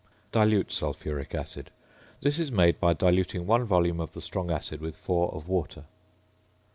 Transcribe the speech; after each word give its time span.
~Dilute 0.31 0.71
Sulphuric 0.71 1.35
Acid.~ 1.35 1.69
This 2.21 2.39
is 2.39 2.51
made 2.51 2.79
by 2.79 2.93
diluting 2.93 3.45
1 3.45 3.65
volume 3.65 3.99
of 3.99 4.13
the 4.13 4.21
strong 4.23 4.49
acid 4.49 4.81
with 4.81 4.97
4 4.97 5.29
of 5.31 5.47
water. 5.47 5.83